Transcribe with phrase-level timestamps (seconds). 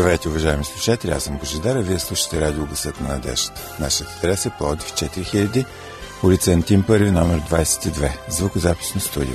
[0.00, 3.76] Здравейте, уважаеми слушатели, аз съм Божидар, а вие слушате радио Гласът на надеждата.
[3.80, 5.64] Нашата адрес е Плодив 4000,
[6.22, 9.34] улица Антим 1, номер 22, звукозаписно студио.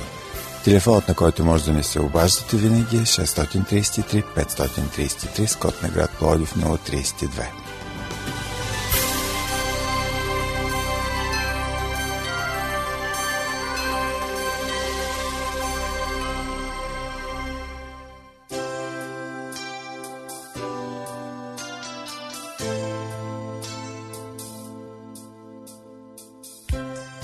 [0.64, 5.88] Телефонът, на който може да ни се обаждате винаги е 633 533 с код на
[5.88, 7.65] град Плодив 032.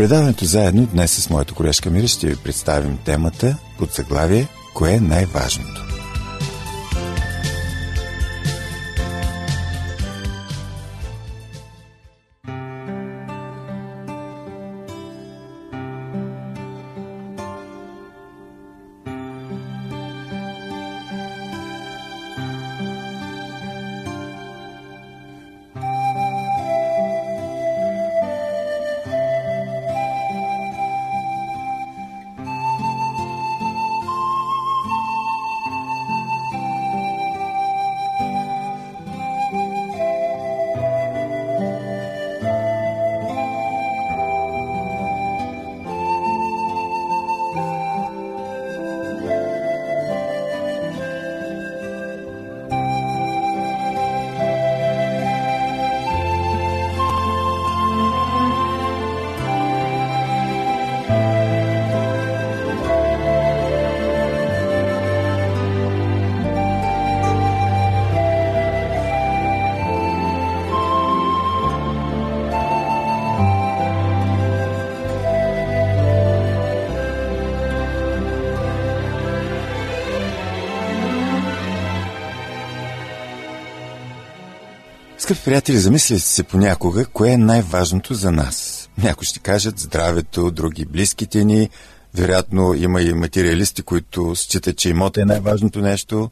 [0.00, 5.00] Предаването заедно днес с моята колежка Мира ще ви представим темата под заглавие «Кое е
[5.00, 5.79] най-важното?».
[85.30, 88.88] Скъпи приятели, замислите се понякога, кое е най-важното за нас.
[88.98, 91.70] Някои ще кажат здравето, други близките ни.
[92.14, 96.30] Вероятно има и материалисти, които считат, че имота е най-важното нещо.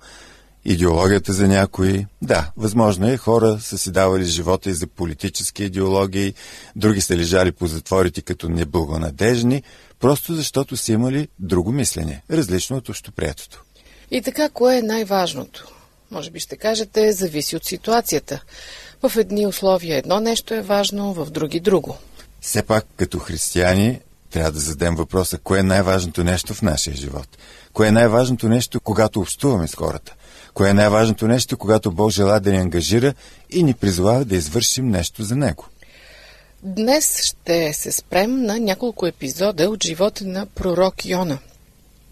[0.64, 2.06] Идеологията за някои.
[2.22, 3.16] Да, възможно е.
[3.16, 6.34] Хора са си давали живота и за политически идеологии,
[6.76, 9.62] други са лежали по затворите като неблагонадежни,
[10.00, 13.62] просто защото са имали друго мислене, различно от общоприетото.
[14.10, 15.68] И така, кое е най-важното?
[16.10, 18.44] Може би ще кажете, зависи от ситуацията.
[19.02, 21.96] В едни условия едно нещо е важно, в други друго.
[22.40, 24.00] Все пак, като християни,
[24.30, 27.28] трябва да зададем въпроса, кое е най-важното нещо в нашия живот?
[27.72, 30.14] Кое е най-важното нещо, когато общуваме с хората?
[30.54, 33.14] Кое е най-важното нещо, когато Бог жела да ни ангажира
[33.50, 35.64] и ни призовава да извършим нещо за Него?
[36.62, 41.38] Днес ще се спрем на няколко епизода от живота на пророк Йона.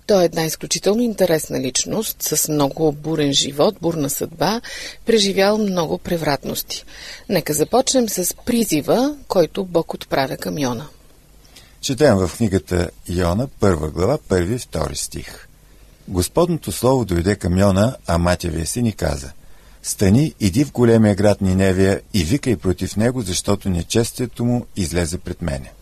[0.06, 4.60] Той е една изключително интересна личност, с много бурен живот, бурна съдба,
[5.06, 6.84] преживял много превратности.
[7.28, 10.86] Нека започнем с призива, който Бог отправя към Йона.
[11.80, 15.48] Четем в книгата Йона, първа глава, първи и втори стих.
[16.08, 19.32] Господното слово дойде към Йона, а матевия си ни каза
[19.82, 25.42] Стани, иди в големия град Ниневия и викай против него, защото нечестието му излезе пред
[25.42, 25.72] мене.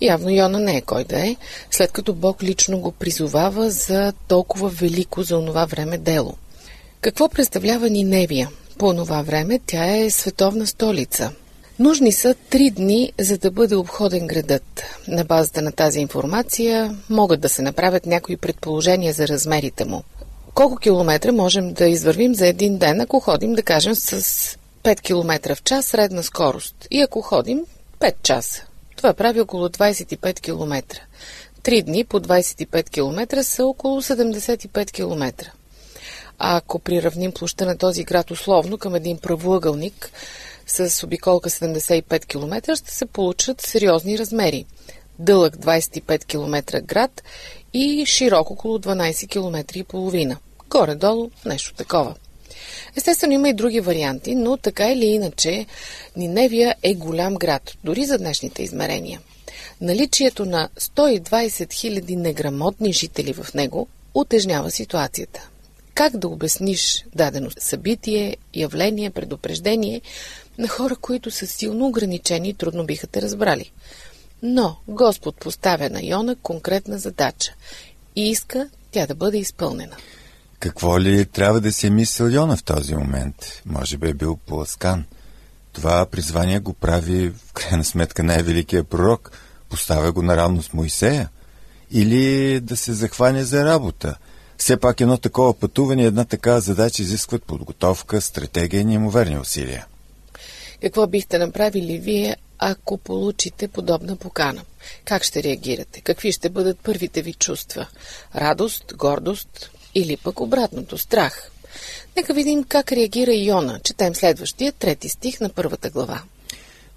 [0.00, 1.36] Явно Йона не е кой да е,
[1.70, 6.34] след като Бог лично го призовава за толкова велико за онова време дело.
[7.00, 8.50] Какво представлява Ниневия?
[8.78, 11.32] По онова време тя е световна столица.
[11.78, 14.82] Нужни са три дни, за да бъде обходен градът.
[15.08, 20.02] На базата на тази информация могат да се направят някои предположения за размерите му.
[20.54, 24.22] Колко километра можем да извървим за един ден, ако ходим, да кажем, с
[24.82, 27.60] 5 км в час средна скорост и ако ходим
[28.00, 28.67] 5 часа?
[28.98, 31.00] Това прави около 25 км.
[31.62, 35.52] Три дни по 25 км са около 75 км.
[36.38, 40.10] А ако приравним площа на този град условно към един правоъгълник
[40.66, 44.66] с обиколка 75 км, ще се получат сериозни размери.
[45.18, 47.22] Дълъг 25 км град
[47.74, 50.36] и широк около 12 км и половина.
[50.70, 52.14] Горе-долу нещо такова.
[52.96, 55.66] Естествено има и други варианти, но така или иначе
[56.16, 59.20] Ниневия е голям град, дори за днешните измерения.
[59.80, 65.48] Наличието на 120 000 неграмотни жители в него утежнява ситуацията.
[65.94, 70.00] Как да обясниш дадено събитие, явление, предупреждение
[70.58, 73.72] на хора, които са силно ограничени и трудно биха те разбрали?
[74.42, 77.54] Но Господ поставя на Йона конкретна задача
[78.16, 79.96] и иска тя да бъде изпълнена.
[80.58, 83.62] Какво ли трябва да си е мислил Йона в този момент?
[83.66, 85.04] Може би е бил поласкан.
[85.72, 89.30] Това призвание го прави в крайна сметка най-великия пророк.
[89.68, 91.30] Поставя го наравно с Моисея.
[91.90, 94.16] Или да се захване за работа.
[94.58, 99.86] Все пак едно такова пътуване, една такава задача изискват подготовка, стратегия и неимоверни усилия.
[100.80, 104.62] Какво бихте направили вие, ако получите подобна покана?
[105.04, 106.00] Как ще реагирате?
[106.00, 107.86] Какви ще бъдат първите ви чувства?
[108.34, 111.50] Радост, гордост или пък обратното– страх?
[112.16, 113.80] Нека видим как реагира Йона.
[113.84, 116.22] Четем следващия, трети стих на първата глава.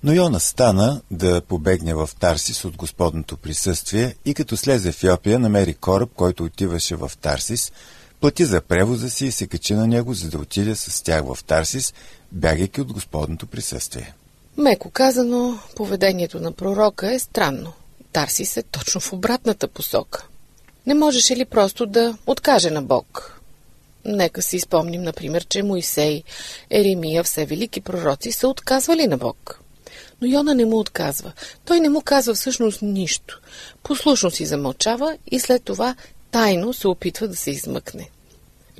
[0.04, 5.40] Но Йона стана да побегне в Тарсис от Господното присъствие и като слезе в Йопия,
[5.40, 7.72] намери кораб, който отиваше в Тарсис,
[8.22, 11.44] плати за превоза си и се качи на него, за да отиде с тях в
[11.44, 11.94] Тарсис,
[12.32, 14.14] бягайки от Господното присъствие.
[14.58, 17.74] Меко казано, поведението на пророка е странно.
[18.14, 20.28] Тарсис е точно в обратната посока.
[20.86, 23.42] Не можеше ли просто да откаже на Бог?
[24.06, 26.24] Нека си спомним, например, че Моисей,
[26.70, 29.60] Еремия, все велики пророци са отказвали на Бог.
[30.22, 31.32] Но Йона не му отказва.
[31.66, 33.42] Той не му казва всъщност нищо.
[33.84, 35.96] Послушно си замълчава и след това
[36.32, 38.10] тайно се опитва да се измъкне.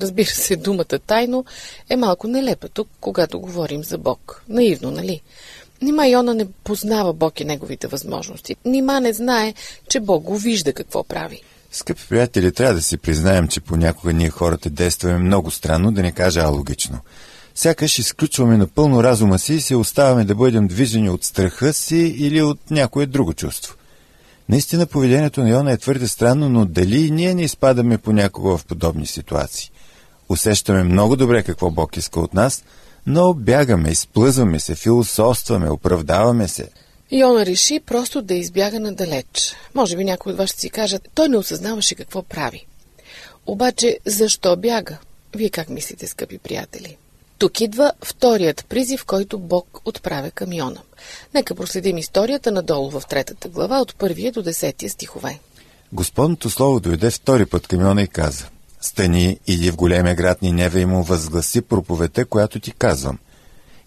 [0.02, 1.46] Разбира се, думата тайно
[1.90, 4.44] е малко нелепа тук, когато говорим за Бог.
[4.50, 5.22] Наивно, нали?
[5.82, 8.56] Нима Йона не познава Бог и неговите възможности.
[8.66, 9.54] Нима не знае,
[9.90, 11.42] че Бог го вижда какво прави.
[11.72, 16.12] Скъпи приятели, трябва да си признаем, че понякога ние хората действаме много странно, да не
[16.12, 17.00] кажа алогично.
[17.56, 22.42] Сякаш изключваме напълно разума си и се оставаме да бъдем движени от страха си или
[22.42, 23.76] от някое друго чувство.
[24.50, 28.66] Наистина поведението на Йона е твърде странно, но дали и ние не изпадаме понякога в
[28.66, 29.72] подобни ситуации?
[30.30, 32.64] Усещаме много добре какво Бог иска от нас,
[33.08, 36.70] но бягаме, изплъзваме се, философстваме, оправдаваме се–
[37.12, 39.56] Йона реши просто да избяга надалеч.
[39.76, 42.66] Може би някой от вас ще си кажат, той не осъзнаваше какво прави.
[43.46, 44.98] Обаче, защо бяга?
[45.36, 46.98] Вие как мислите, скъпи приятели?
[47.38, 50.82] Тук идва вторият призив, който Бог отправя към Йона.
[51.34, 55.40] Нека проследим историята надолу в третата глава от първия до десетия стихове.
[55.94, 58.46] Господното слово дойде втори път към Йона и каза
[58.82, 63.20] Стани, иди в големия град Ниневе и му възгласи проповета, която ти казвам–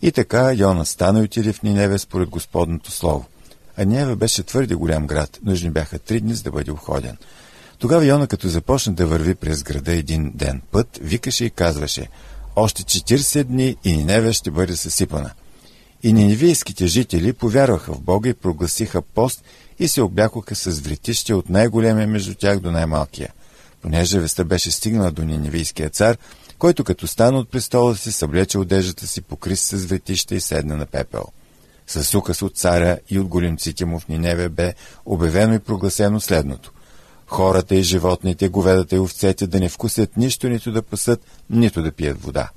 [0.05, 3.25] и така Йона стана и отиде в Ниневе според Господното слово.
[3.77, 7.17] А Ниневе беше твърде голям град, нужни бяха три дни, за да бъде обходен.
[7.79, 12.09] Тогава Йона, като започна да върви през града един ден път, викаше и казваше
[12.57, 15.31] «Още 40 дни и Ниневе ще бъде съсипана».
[16.03, 19.45] И ниневийските жители повярваха в Бога и прогласиха пост
[19.79, 23.33] и се облякоха с вретище от най-големия между тях до най-малкия.
[23.83, 26.17] Понеже веста беше стигнала до ниневийския цар,
[26.59, 30.77] който като стана от престола си, съблече одеждата си, покри се с ветища и седна
[30.77, 31.25] на пепел.
[31.87, 34.75] С указ от царя и от големците му в Ниневе бе
[35.07, 36.73] обявено и прогласено следното.
[37.27, 41.21] Хората и животните, говедата и овцете да не вкусят нищо, нито да пасат,
[41.51, 42.51] нито да пият вода.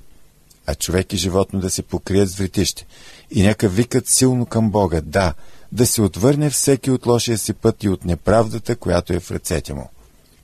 [0.66, 2.86] А човек и животно да се покрият с вретище.
[3.32, 5.34] И нека викат силно към Бога, да,
[5.72, 9.74] да се отвърне всеки от лошия си път и от неправдата, която е в ръцете
[9.74, 9.90] му.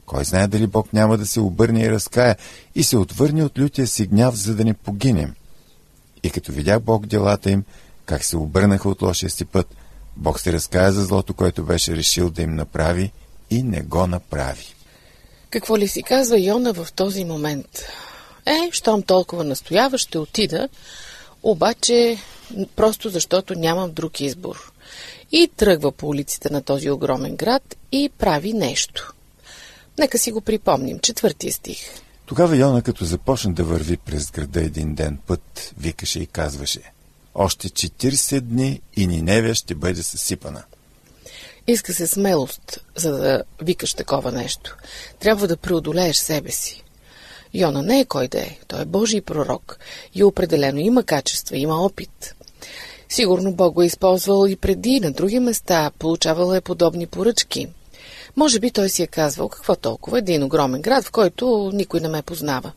[0.06, 2.36] Кой знае дали Бог няма да се обърне и разкая
[2.76, 5.34] и се отвърне от лютия си гняв, за да не погинем.
[6.24, 7.64] И като видях Бог делата им,
[8.06, 9.76] как се обърнаха от лошия си път,
[10.18, 13.12] Бог се разкая за злото, което беше решил да им направи
[13.50, 14.76] и не го направи.
[15.50, 17.86] Какво ли си казва Йона в този момент?
[18.46, 20.70] Е, щом толкова настоява, ще отида,
[21.44, 22.18] обаче
[22.76, 24.72] просто защото нямам друг избор.
[25.32, 29.14] И тръгва по улиците на този огромен град и прави нещо.
[30.00, 31.00] Нека си го припомним.
[31.00, 31.78] Четвъртия стих.
[32.26, 36.82] Тогава Йона, като започна да върви през града един ден път, викаше и казваше
[37.36, 40.64] Още 40 дни и Ниневия ще бъде съсипана.
[41.68, 44.78] Иска се смелост, за да викаш такова нещо.
[45.20, 46.84] Трябва да преодолееш себе си.
[47.54, 48.58] Йона не е кой да е.
[48.68, 49.80] Той е Божий пророк
[50.14, 52.36] и определено има качества, има опит.
[53.10, 57.68] Сигурно Бог го е използвал и преди на други места, получавал е подобни поръчки–
[58.36, 62.08] може би той си е казвал, какво толкова, един огромен град, в който никой не
[62.08, 62.72] ме познава.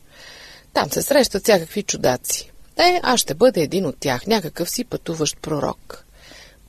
[0.73, 2.51] Там се срещат всякакви чудаци.
[2.77, 6.03] Е, аз ще бъда един от тях, някакъв си пътуващ пророк.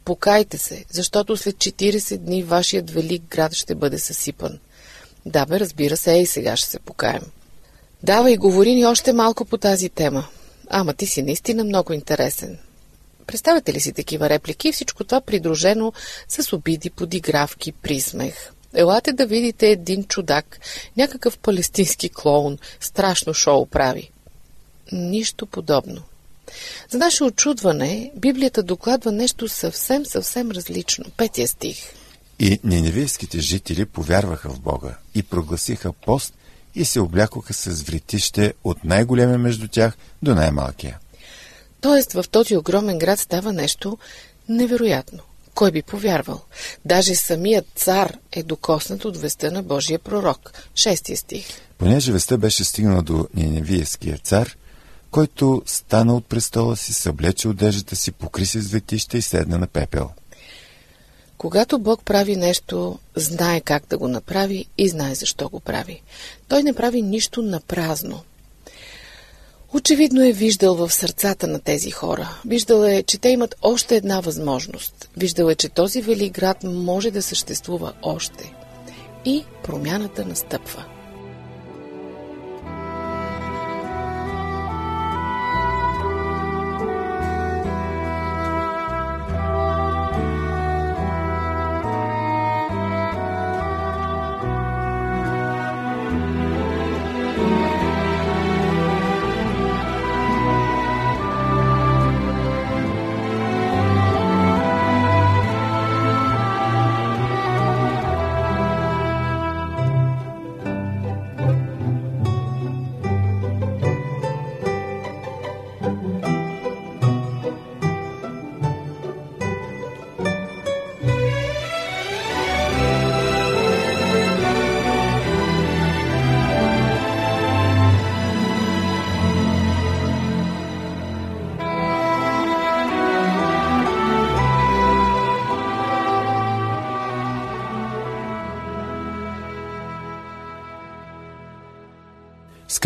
[0.04, 4.58] Покайте се, защото след 40 дни вашият велик град ще бъде съсипан.
[5.26, 7.22] Да бе, разбира се, ей сега ще се покаем.
[8.02, 10.28] Давай, говори ни още малко по тази тема.
[10.70, 12.58] Ама ти си наистина много интересен.
[13.26, 14.72] Представете ли си такива реплики?
[14.72, 15.92] Всичко това придружено
[16.28, 18.52] с обиди, подигравки, присмех.
[18.74, 20.60] Елате да видите един чудак,
[20.96, 24.10] някакъв палестински клоун, страшно шоу прави.
[24.92, 26.02] Нищо подобно.
[26.90, 31.04] За наше очудване, Библията докладва нещо съвсем, съвсем различно.
[31.16, 31.78] Петия стих.
[32.38, 36.34] И неневийските жители повярваха в Бога и прогласиха пост
[36.74, 40.98] и се облякоха с вритище от най-големия между тях до най-малкия.
[41.80, 43.98] Тоест в този огромен град става нещо
[44.48, 45.18] невероятно.
[45.58, 46.40] Кой би повярвал?
[46.84, 50.52] Даже самият цар е докоснат от веста на Божия пророк.
[50.74, 51.46] Шести стих.
[51.78, 54.56] Понеже веста беше стигнала до Ниневиеския цар,
[55.10, 59.66] който стана от престола си, съблече одежата си, покри се с ветища и седна на
[59.66, 60.10] пепел.
[61.38, 66.02] Когато Бог прави нещо, знае как да го направи и знае защо го прави.
[66.48, 68.22] Той не прави нищо на празно.
[69.74, 72.40] Очевидно е виждал в сърцата на тези хора.
[72.46, 75.10] Виждал е, че те имат още една възможност.
[75.16, 78.52] Виждал е, че този велик град може да съществува още.
[79.24, 80.84] И промяната настъпва.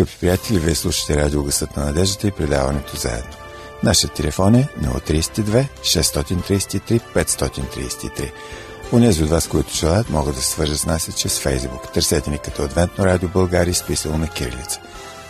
[0.03, 3.31] Скъпи приятели, вие слушате радио Гъсът на надеждата и предаването заедно.
[3.83, 8.31] Нашият телефон е 032 633 533.
[8.91, 11.93] Унези от вас, които желаят, могат да се свържат с нас чрез Фейсбук.
[11.93, 14.79] Търсете ни като Адвентно радио България, изписано на кирилица.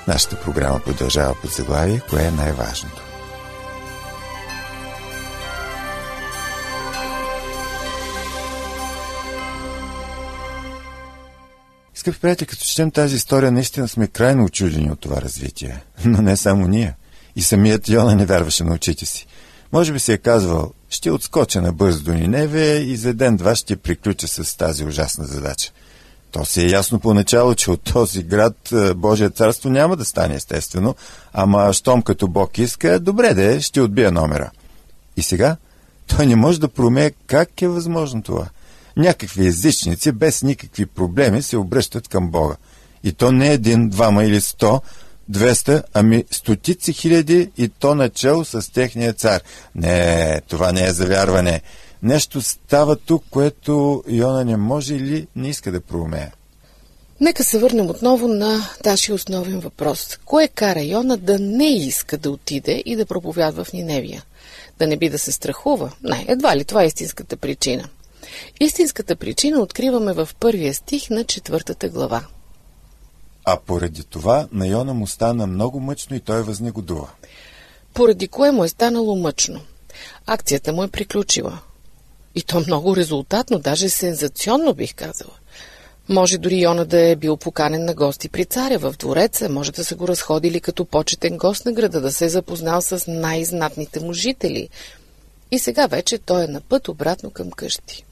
[0.08, 3.13] Нашата програма продължава под заглавие «Кое е най-важното?».
[12.04, 15.84] Скъпи приятели, като четем тази история, наистина сме крайно очудени от това развитие.
[16.06, 16.96] Но не само ние.
[17.36, 19.28] И самият Йона не вярваше на очите си.
[19.74, 23.76] Може би си е казвал, ще отскоча на бързо до Ниневе и за ден-два ще
[23.76, 25.72] приключа с тази ужасна задача.
[26.32, 30.36] То си е ясно поначало, че от този град е, Божия царство няма да стане
[30.36, 30.96] естествено,
[31.34, 34.52] ама щом като Бог иска, добре де, ще отбия номера.
[35.18, 35.58] И сега
[36.08, 38.50] той не може да промее как е възможно това–
[38.98, 42.56] някакви езичници без никакви проблеми се обръщат към Бога.
[43.04, 44.82] И то не един, двама или сто,
[45.32, 49.42] 200, ами стотици хиляди и то начало с техния цар.
[49.76, 51.62] Не, това не е завярване.
[52.04, 56.32] Нещо става тук, което Йона не може или не иска да проумее.
[57.22, 60.20] Нека се върнем отново на нашия основен въпрос.
[60.26, 64.24] Кое кара Йона да не иска да отиде и да проповядва в Ниневия?
[64.80, 65.92] Да не би да се страхува?
[66.04, 67.90] Не, едва ли това е истинската причина.
[68.60, 72.26] Истинската причина откриваме в първия стих на четвъртата глава.
[73.46, 77.10] А поради това на Йона му стана много мъчно и той възнегодува.
[77.94, 79.62] Поради кое му е станало мъчно?
[80.26, 81.60] Акцията му е приключила.
[82.36, 85.34] И то много резултатно, даже сензационно бих казала.
[86.10, 89.86] Може дори Йона да е бил поканен на гости при царя в двореца, може да
[89.86, 94.14] са го разходили като почетен гост на града, да се е запознал с най-знатните му
[94.14, 94.70] жители.
[95.52, 98.06] И сега вече той е на път обратно към къщи.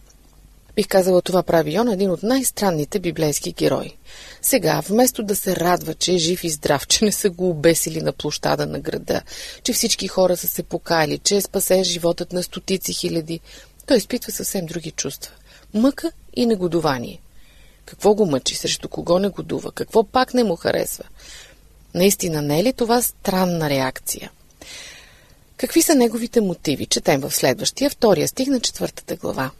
[0.75, 3.97] Бих казала, това прави Йона един от най-странните библейски герои.
[4.41, 8.01] Сега, вместо да се радва, че е жив и здрав, че не са го обесили
[8.01, 9.21] на площада на града,
[9.63, 13.39] че всички хора са се покаяли, че е спасен животът на стотици хиляди,
[13.85, 15.31] той изпитва съвсем други чувства.
[15.73, 17.21] Мъка и негодование.
[17.85, 21.03] Какво го мъчи, срещу кого негодува, какво пак не му харесва?
[21.93, 24.31] Наистина, не е ли това странна реакция?
[25.57, 26.85] Какви са неговите мотиви?
[26.85, 29.51] Четем в следващия, втория стих на четвъртата глава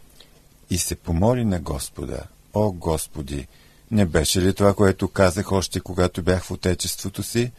[0.72, 2.18] и се помоли на Господа.
[2.54, 3.46] О, Господи!
[3.90, 7.52] Не беше ли това, което казах още когато бях в отечеството си?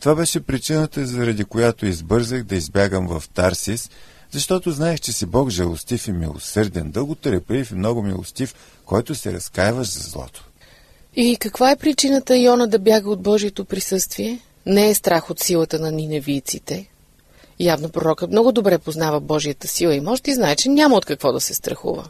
[0.00, 3.90] Това беше причината, заради която избързах да избягам в Тарсис,
[4.30, 9.32] защото знаех, че си Бог жалостив и милосърден, дълго търпелив и много милостив, който се
[9.32, 10.44] разкаиваш за злото.
[11.16, 14.40] И каква е причината Йона да бяга от Божието присъствие?
[14.66, 16.88] Не е страх от силата на ниневийците.
[17.60, 21.32] Явно пророкът много добре познава Божията сила и мощ и знае, че няма от какво
[21.32, 22.04] да се страхува.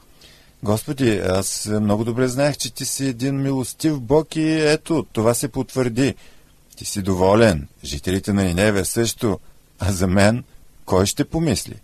[0.62, 5.48] Господи, аз много добре знаех, че ти си един милостив Бог и ето, това се
[5.48, 6.14] потвърди.
[6.76, 9.38] Ти си доволен, жителите на Ниневе също,
[9.78, 10.44] а за мен
[10.84, 11.74] кой ще помисли?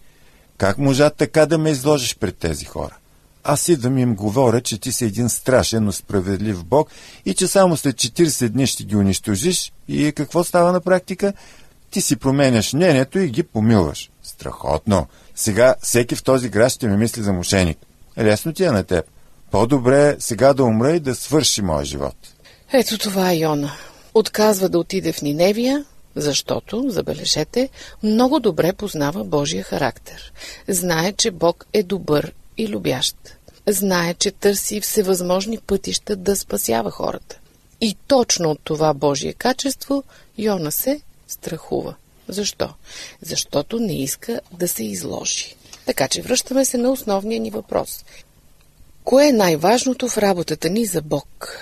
[0.58, 2.96] Как можа така да ме изложиш пред тези хора?
[3.44, 6.90] Аз идвам им говоря, че ти си един страшен, но справедлив Бог
[7.24, 11.32] и че само след 40 дни ще ги унищожиш и какво става на практика?
[11.90, 14.10] Ти си променяш мнението и ги помилваш.
[14.22, 15.06] Страхотно!
[15.34, 17.78] Сега всеки в този град ще ми мисли за мошеник.
[18.18, 19.04] Лесно ти е на теб.
[19.50, 22.16] По-добре сега да умра и да свърши моя живот.
[22.72, 23.72] Ето това е Йона.
[24.14, 25.84] Отказва да отиде в Ниневия,
[26.16, 27.68] защото, забележете,
[28.02, 30.32] много добре познава Божия характер.
[30.68, 33.16] Знае, че Бог е добър и любящ.
[33.68, 37.38] Знае, че търси всевъзможни пътища да спасява хората.
[37.80, 40.04] И точно от това Божие качество
[40.38, 41.94] Йона се страхува.
[42.28, 42.68] Защо?
[43.22, 45.56] Защото не иска да се изложи.
[45.86, 48.04] Така че връщаме се на основния ни въпрос.
[49.04, 51.60] Кое е най-важното в работата ни за Бог?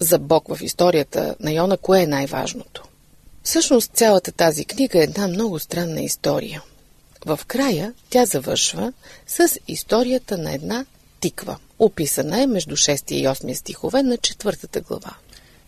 [0.00, 2.82] За Бог в историята на Йона, кое е най-важното?
[3.42, 6.62] Всъщност цялата тази книга е една много странна история.
[7.26, 8.92] В края тя завършва
[9.26, 10.86] с историята на една
[11.20, 11.56] тиква.
[11.78, 15.16] Описана е между 6 и 8 стихове на четвъртата глава.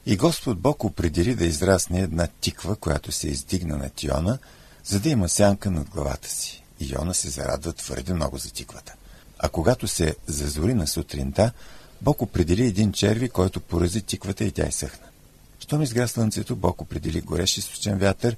[0.07, 4.39] И Господ Бог определи да израсне една тиква, която се издигна над Йона,
[4.85, 6.63] за да има сянка над главата си.
[6.81, 8.95] Йона се зарадва твърде много за тиквата.
[9.39, 11.53] А когато се зазори на сутринта,
[12.03, 15.07] Бог определи един черви, който порази тиквата и тя изсъхна.
[15.61, 18.37] Щом изгря слънцето, Бог определи горещ източен вятър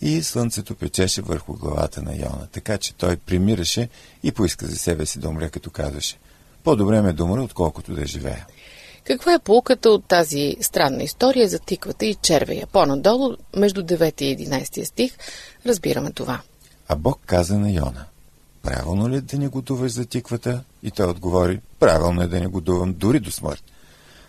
[0.00, 3.88] и слънцето печеше върху главата на Йона, така че той примираше
[4.22, 6.16] и поиска за себе си да умре, като казваше
[6.64, 8.46] «По-добре ме да умра, отколкото да живея».
[9.04, 12.66] Каква е полуката от тази странна история за тиквата и червея?
[12.72, 15.18] По-надолу, между 9 и 11 стих,
[15.66, 16.40] разбираме това.
[16.88, 18.04] А Бог каза на Йона,
[18.62, 20.64] правилно ли е да не годуваш за тиквата?
[20.82, 23.64] И той отговори, правилно е да не годувам дори до смърт.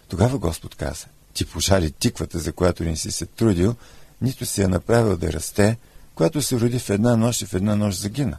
[0.07, 3.75] Тогава Господ каза, ти пожали тиквата, за която не си се трудил,
[4.21, 5.77] нито си я направил да расте,
[6.15, 8.37] която се роди в една нощ и в една нощ загина.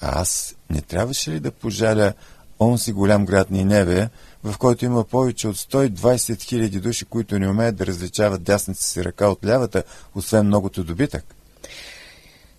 [0.00, 2.12] А аз не трябваше ли да пожаля
[2.60, 4.10] онзи голям град Ниневия,
[4.44, 9.04] в който има повече от 120 хиляди души, които не умеят да различават дясната си
[9.04, 11.34] ръка от лявата, освен многото добитък?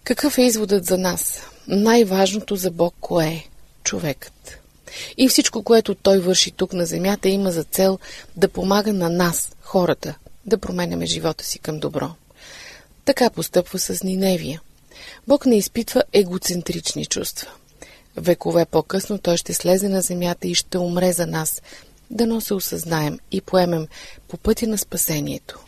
[0.04, 1.42] Какъв е изводът за нас?
[1.68, 3.48] Най-важното за Бог кое е?
[3.84, 4.58] Човекът.
[5.18, 8.00] И всичко, което той върши тук на земята, има за цел
[8.36, 12.10] да помага на нас, хората, да променяме живота си към добро.
[13.06, 14.62] Така постъпва с Ниневия.
[15.28, 17.52] Бог не изпитва егоцентрични чувства.
[18.18, 21.62] Векове по-късно той ще слезе на земята и ще умре за нас,
[22.10, 23.88] да но се осъзнаем и поемем
[24.28, 25.60] по пътя на спасението.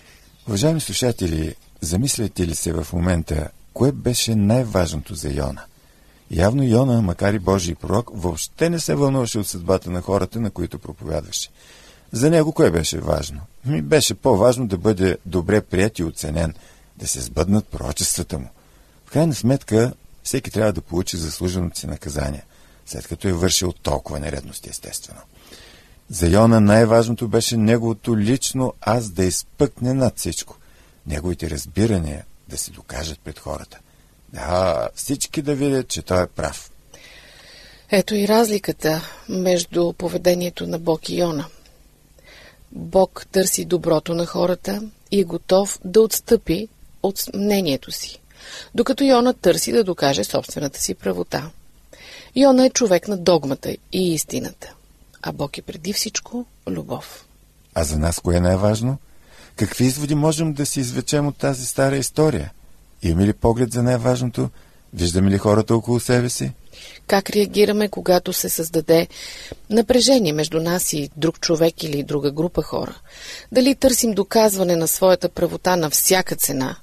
[0.47, 5.61] Уважаеми слушатели, замисляте ли се в момента, кое беше най-важното за Йона?
[6.31, 10.51] Явно Йона, макар и Божий пророк, въобще не се вълнуваше от съдбата на хората, на
[10.51, 11.49] които проповядваше.
[12.11, 13.41] За него кое беше важно?
[13.65, 16.53] Ми беше по-важно да бъде добре прият и оценен,
[16.97, 18.49] да се сбъднат пророчествата му.
[19.05, 22.45] В крайна сметка, всеки трябва да получи заслуженото си наказание,
[22.85, 25.21] след като е вършил толкова нередности, естествено.
[26.09, 30.57] За Йона най-важното беше неговото лично аз да изпъкне над всичко.
[31.07, 33.79] Неговите разбирания да се докажат пред хората.
[34.33, 36.71] Да, всички да видят, че той е прав.
[37.91, 41.45] Ето и разликата между поведението на Бог и Йона.
[42.71, 46.67] Бог търси доброто на хората и е готов да отстъпи
[47.03, 48.19] от мнението си,
[48.75, 51.51] докато Йона търси да докаже собствената си правота.
[52.35, 54.73] Йона е човек на догмата и истината,
[55.21, 57.25] а Бог е преди всичко любов.
[57.75, 58.97] А за нас кое е най-важно?
[59.55, 62.51] Какви изводи можем да си извлечем от тази стара история?
[63.03, 64.49] Имаме ли поглед за най-важното?
[64.93, 66.51] Виждаме ли хората около себе си?
[67.07, 69.07] Как реагираме, когато се създаде
[69.69, 72.95] напрежение между нас и друг човек или друга група хора?
[73.51, 76.75] Дали търсим доказване на своята правота на всяка цена?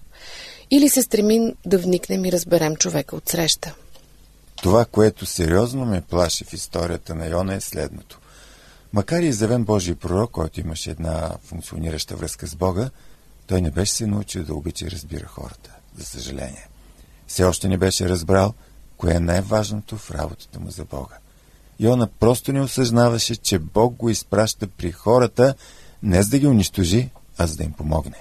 [0.70, 3.74] Или се стремим да вникнем и разберем човека от среща?
[4.56, 8.19] Това, което сериозно ме плаши в историята на Йона е следното.
[8.92, 12.90] Макар и изявен Божий пророк, който имаше една функционираща връзка с Бога,
[13.46, 16.68] той не беше се научил да обича и разбира хората, за съжаление.
[17.26, 18.55] Все още не беше разбрал,
[18.96, 21.18] кое е най-важното в работата му за Бога.
[21.81, 25.55] Йона просто не осъзнаваше, че Бог го изпраща при хората
[26.03, 28.16] не за да ги унищожи, а за да им помогне.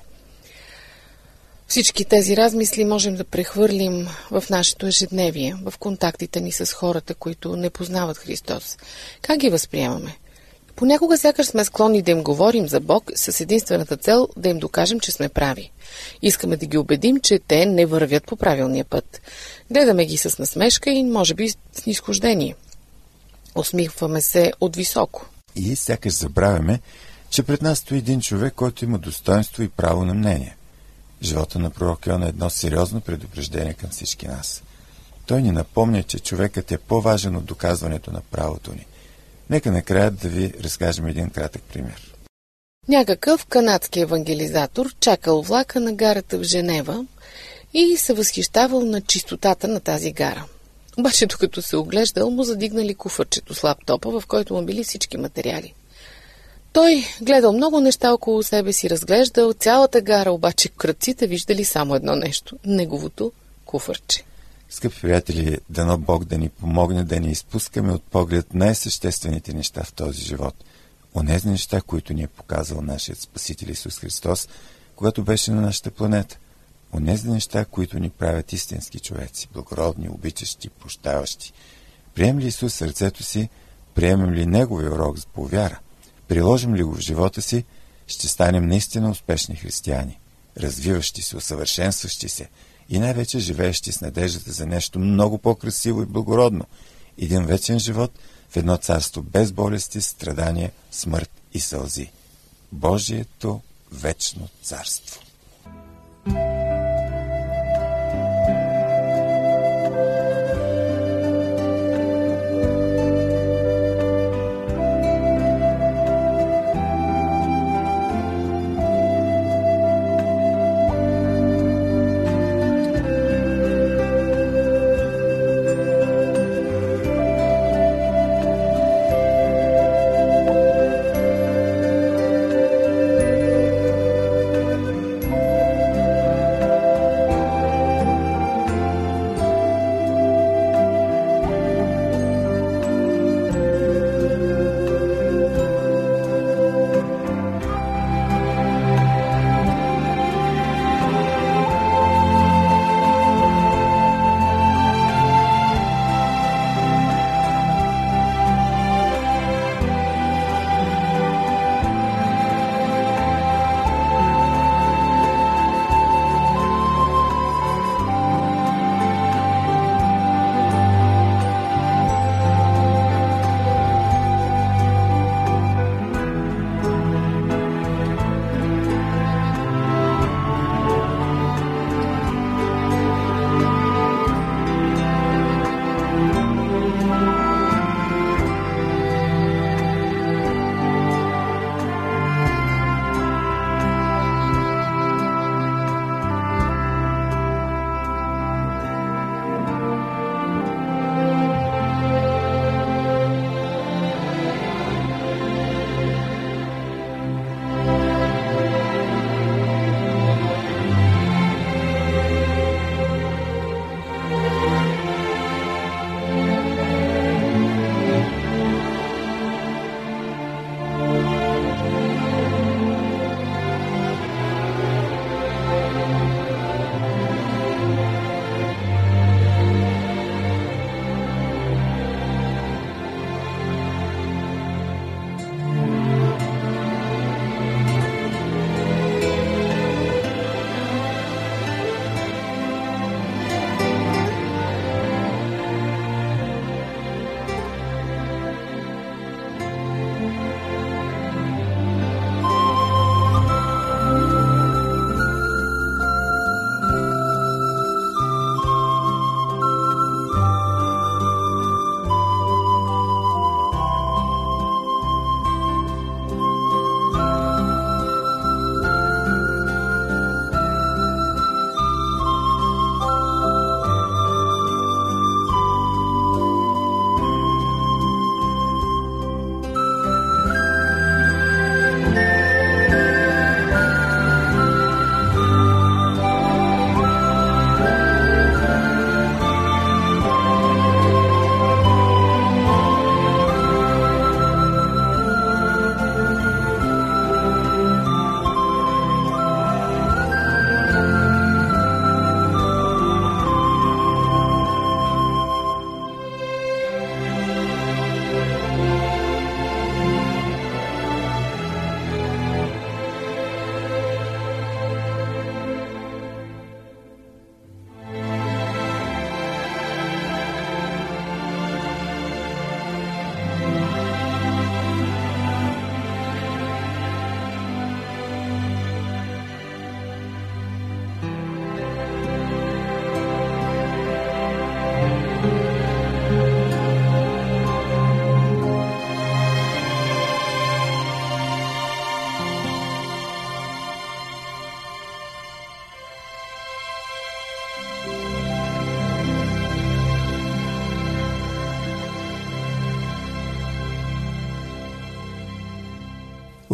[1.67, 7.55] Всички тези размисли можем да прехвърлим в нашето ежедневие, в контактите ни с хората, които
[7.55, 8.77] не познават Христос.
[9.21, 10.17] Как ги възприемаме?
[10.79, 14.99] Понякога сякаш сме склонни да им говорим за Бог с единствената цел да им докажем,
[14.99, 15.71] че сме прави.
[16.21, 19.21] Искаме да ги убедим, че те не вървят по правилния път.
[19.71, 22.55] Гледаме ги с насмешка и може би с нисхождение.
[23.55, 25.25] Усмихваме се от високо.
[25.55, 26.79] И сякаш забравяме,
[27.29, 30.55] че пред нас стои един човек, който има достоинство и право на мнение.
[31.23, 34.63] Живота на пророк Йона е едно сериозно предупреждение към всички нас.
[35.25, 38.85] Той ни напомня, че човекът е по-важен от доказването на правото ни.
[39.49, 42.13] Нека накрая да ви разкажем един кратък пример.
[42.87, 47.05] Някакъв канадски евангелизатор чакал влака на гарата в Женева
[47.73, 50.45] и се възхищавал на чистотата на тази гара.
[50.97, 55.73] Обаче, докато се оглеждал, му задигнали куфърчето с лаптопа, в който му били всички материали.
[56.73, 62.15] Той гледал много неща около себе си, разглеждал цялата гара, обаче кръците виждали само едно
[62.15, 63.31] нещо– неговото
[63.65, 64.23] куфърче.
[64.69, 69.93] Скъпи приятели, дано Бог да ни помогне да ни изпускаме от поглед най-съществените неща в
[69.93, 70.55] този живот.
[71.15, 74.47] Онези неща, които ни е показал нашият Спасител Исус Христос,
[74.95, 76.37] когато беше на нашата планета.
[76.93, 81.53] Онези неща, които ни правят истински човеци, благородни, обичащи, прощаващи.
[82.13, 83.49] Прием ли Исус сърцето си,
[83.95, 85.79] приемем ли Неговия урок по вяра,
[86.27, 87.63] приложим ли го в живота си,
[88.07, 90.19] ще станем наистина успешни християни,
[90.57, 92.49] развиващи се, усъвършенстващи се–
[92.89, 96.65] и най-вече живеещи с надеждата за нещо много по-красиво и благородно.
[97.17, 98.11] Един вечен живот
[98.49, 102.11] в едно царство без болести, страдания, смърт и сълзи.
[102.71, 105.21] Божието вечно царство.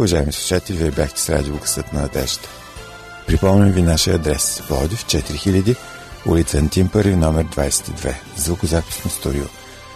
[0.05, 2.47] Уважаеми слушатели, вие бяхте с радио Гъсът на надежда.
[3.27, 4.61] Припомням ви нашия адрес.
[4.67, 5.75] Плодив 4000,
[6.25, 8.15] улица Антим първи, номер 22.
[8.37, 9.43] Звукозаписно студио.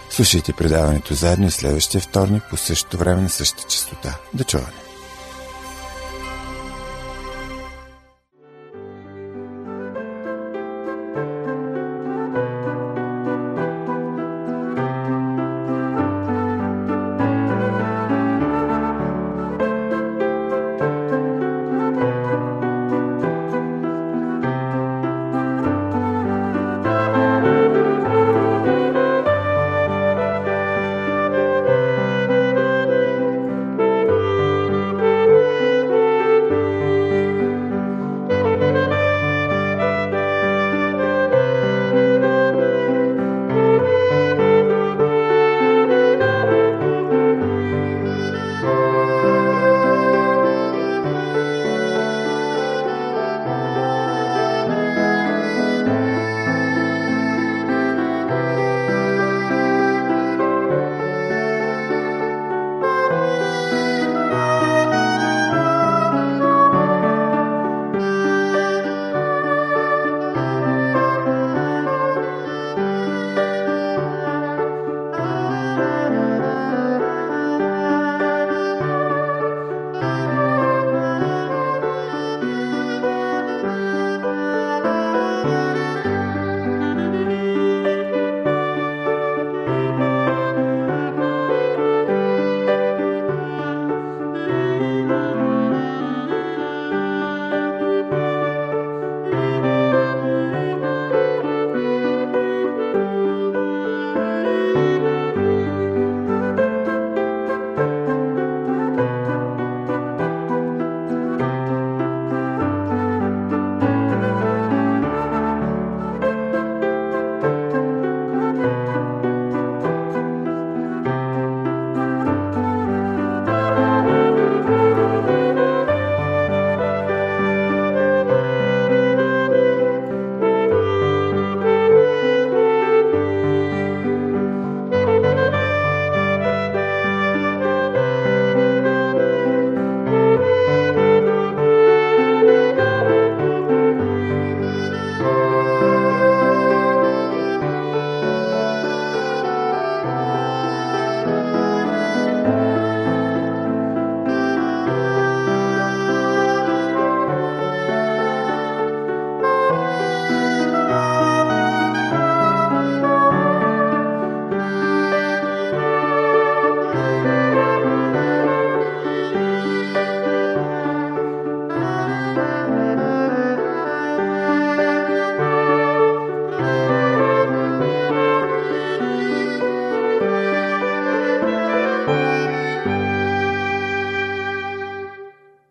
[0.09, 4.15] Слушайте предаването заедно и следващия вторник по същото време на същата частота.
[4.33, 4.88] До чуване!